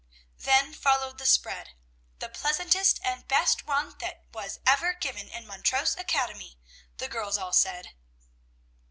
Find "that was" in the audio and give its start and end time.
3.99-4.59